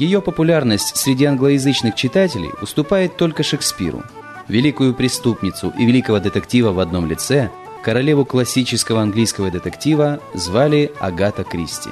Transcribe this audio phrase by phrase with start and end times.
[0.00, 4.02] ее популярность среди англоязычных читателей уступает только Шекспиру.
[4.48, 7.50] Великую преступницу и великого детектива в одном лице,
[7.84, 11.90] королеву классического английского детектива, звали Агата Кристи.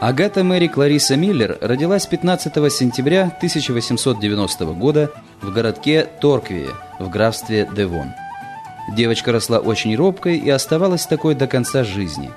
[0.00, 8.08] Агата Мэри Клариса Миллер родилась 15 сентября 1890 года в городке Торквие в графстве Девон.
[8.96, 12.32] Девочка росла очень робкой и оставалась такой до конца жизни.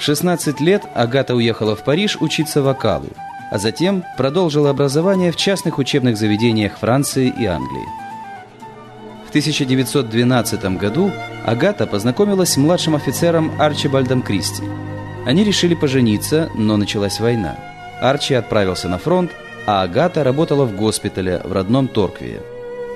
[0.00, 3.10] В 16 лет Агата уехала в Париж учиться вокалу,
[3.50, 7.88] а затем продолжила образование в частных учебных заведениях Франции и Англии.
[9.26, 11.10] В 1912 году
[11.44, 14.62] Агата познакомилась с младшим офицером Арчибальдом Кристи–
[15.24, 17.56] они решили пожениться, но началась война.
[18.00, 19.30] Арчи отправился на фронт,
[19.66, 22.42] а Агата работала в госпитале в родном Торквее.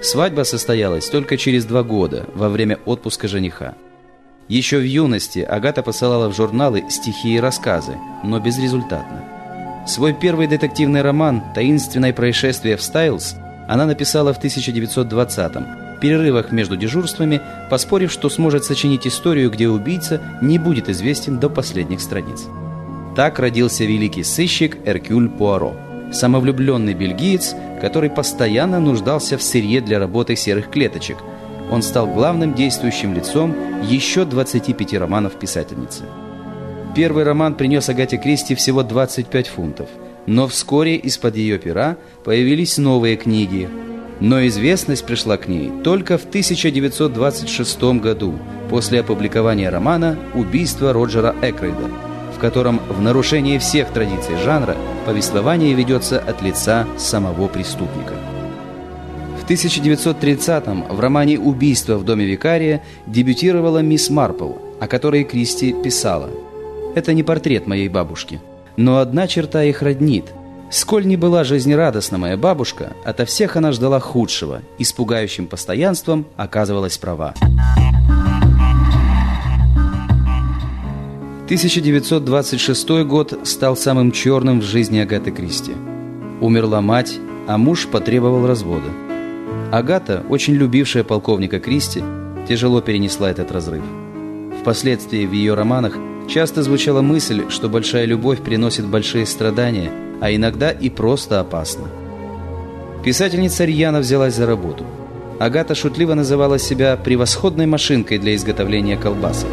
[0.02, 3.74] Свадьба состоялась только через два года, во время отпуска жениха.
[4.46, 9.24] Еще в юности Агата посылала в журналы стихи и рассказы, но безрезультатно.
[9.88, 13.36] Свой первый детективный роман «Таинственное происшествие в Стайлз»
[13.66, 20.58] она написала в 1920-м, перерывах между дежурствами, поспорив, что сможет сочинить историю, где убийца не
[20.58, 22.44] будет известен до последних страниц.
[23.16, 25.74] Так родился великий сыщик Эркюль Пуаро,
[26.12, 31.16] самовлюбленный бельгиец, который постоянно нуждался в сырье для работы серых клеточек.
[31.70, 36.04] Он стал главным действующим лицом еще 25 романов писательницы.
[36.98, 39.88] Первый роман принес Агате Кристи всего 25 фунтов,
[40.26, 43.68] но вскоре из-под ее пера появились новые книги–
[44.20, 48.34] но известность пришла к ней только в 1926 году,
[48.68, 51.88] после опубликования романа «Убийство Роджера Экрейда»,
[52.34, 58.14] в котором в нарушении всех традиций жанра повествование ведется от лица самого преступника.
[59.40, 66.28] В 1930-м в романе «Убийство в доме викария» дебютировала мисс Марпл, о которой Кристи писала.
[66.94, 68.40] «Это не портрет моей бабушки,
[68.76, 70.26] но одна черта их роднит–
[70.70, 76.26] Сколь не была жизнерадостна моя бабушка, ото всех она ждала худшего и с пугающим постоянством
[76.36, 77.32] оказывалась права.
[81.46, 85.72] 1926 год стал самым черным в жизни Агаты Кристи.
[86.42, 87.14] Умерла мать,
[87.46, 88.90] а муж потребовал развода.
[89.72, 92.04] Агата, очень любившая полковника Кристи,
[92.46, 93.82] тяжело перенесла этот разрыв.
[94.60, 95.96] Впоследствии в ее романах
[96.28, 99.90] часто звучала мысль, что большая любовь приносит большие страдания–
[100.20, 101.84] а иногда и просто опасно.
[103.04, 104.84] Писательница Рьяна взялась за работу.
[105.38, 109.50] Агата шутливо называла себя превосходной машинкой для изготовления колбасок.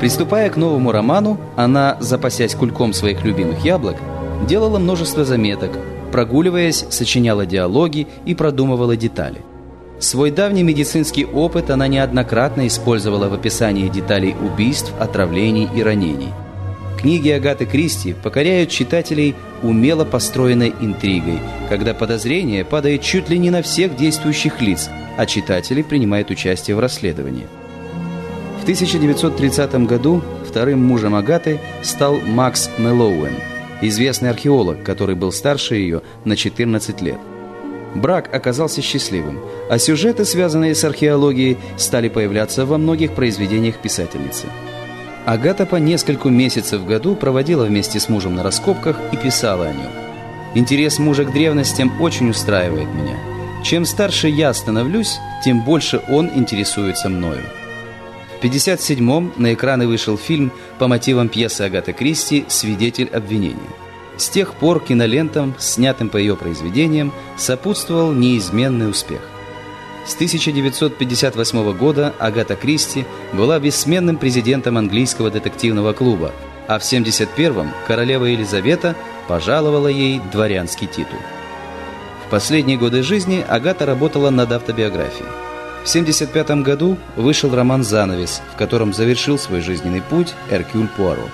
[0.00, 3.96] Приступая к новому роману, она, запасясь кульком своих любимых яблок,
[4.46, 5.72] делала множество заметок,
[6.12, 9.42] прогуливаясь, сочиняла диалоги и продумывала детали.
[10.00, 16.32] Свой давний медицинский опыт она неоднократно использовала в описании деталей убийств, отравлений и ранений–
[16.98, 21.38] Книги Агаты Кристи покоряют читателей умело построенной интригой,
[21.68, 26.80] когда подозрение падает чуть ли не на всех действующих лиц, а читатели принимают участие в
[26.80, 27.46] расследовании.
[28.58, 33.34] В 1930 году вторым мужем Агаты стал Макс Мелоуэн,
[33.80, 37.18] известный археолог, который был старше ее на 14 лет.
[38.00, 44.46] Брак оказался счастливым, а сюжеты, связанные с археологией, стали появляться во многих произведениях писательницы–
[45.28, 49.72] Агата по нескольку месяцев в году проводила вместе с мужем на раскопках и писала о
[49.74, 49.90] нем.
[50.54, 53.14] Интерес мужа к древностям очень устраивает меня.
[53.62, 57.42] Чем старше я становлюсь, тем больше он интересуется мною.
[58.40, 63.58] В 1957-м на экраны вышел фильм по мотивам пьесы Агаты Кристи «Свидетель обвинения».
[64.18, 69.20] С тех пор кинолентам, снятым по ее произведениям, сопутствовал неизменный успех.
[70.04, 76.32] С 1958 года Агата Кристи была бессменным президентом английского детективного клуба,
[76.66, 78.96] а в 1971-м королева Елизавета
[79.28, 81.20] пожаловала ей дворянский титул.
[82.26, 85.28] В последние годы жизни Агата работала над автобиографией.
[85.84, 91.28] В 1975 году вышел роман «Занавес», в котором завершил свой жизненный путь Эркюль Пуаро.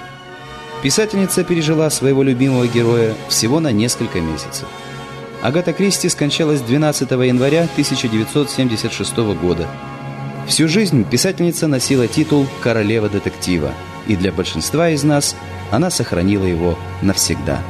[0.84, 4.68] Писательница пережила своего любимого героя всего на несколько месяцев–
[5.44, 9.68] Агата Кристи скончалась 12 января 1976 года.
[10.48, 13.74] Всю жизнь писательница носила титул «Королева детектива»,
[14.06, 15.36] и для большинства из нас
[15.70, 17.62] она сохранила его навсегда.